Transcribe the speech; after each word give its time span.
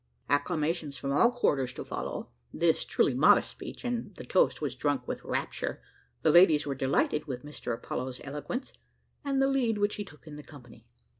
'"Acclamations 0.35 0.97
from 0.97 1.11
all 1.11 1.29
quarters 1.29 1.73
follow 1.73 2.31
this 2.51 2.85
truly 2.85 3.13
modest 3.13 3.51
speech, 3.51 3.85
and 3.85 4.15
the 4.15 4.23
toast 4.23 4.59
was 4.59 4.73
drunk 4.73 5.07
with 5.07 5.23
rapture; 5.23 5.79
the 6.23 6.31
ladies 6.31 6.65
were 6.65 6.73
delighted 6.73 7.25
with 7.25 7.45
Mr 7.45 7.71
Apollo's 7.71 8.19
eloquence, 8.23 8.73
and 9.23 9.39
the 9.39 9.47
lead 9.47 9.77
which 9.77 9.97
he 9.97 10.03
took 10.03 10.25
in 10.25 10.37
the 10.37 10.41
company. 10.43 10.87